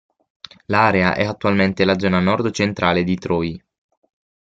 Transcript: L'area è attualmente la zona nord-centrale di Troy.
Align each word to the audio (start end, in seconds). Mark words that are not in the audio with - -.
L'area 0.65 1.13
è 1.13 1.25
attualmente 1.25 1.85
la 1.85 1.99
zona 1.99 2.19
nord-centrale 2.19 3.03
di 3.03 3.15
Troy. 3.19 3.63